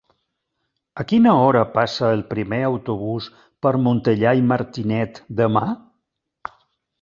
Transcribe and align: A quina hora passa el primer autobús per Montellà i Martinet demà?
A 1.01 1.03
quina 1.09 1.33
hora 1.41 1.59
passa 1.75 2.09
el 2.13 2.23
primer 2.31 2.59
autobús 2.69 3.27
per 3.67 3.75
Montellà 3.89 4.33
i 4.41 4.43
Martinet 4.55 5.21
demà? 5.43 5.65